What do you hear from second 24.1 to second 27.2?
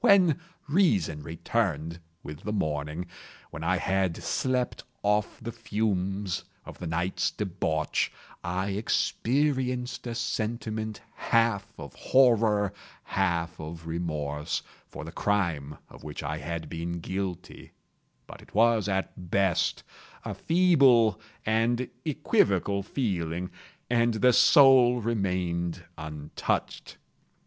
the soul remained untouched.